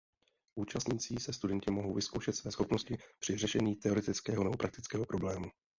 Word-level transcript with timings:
Účastnící 0.55 1.19
se 1.19 1.33
studenti 1.33 1.71
mohou 1.71 1.93
vyzkoušet 1.93 2.31
své 2.33 2.51
schopnosti 2.51 2.97
při 3.19 3.37
řešení 3.37 3.75
teoretického 3.75 4.43
nebo 4.43 4.57
praktického 4.57 5.05
problému. 5.05 5.51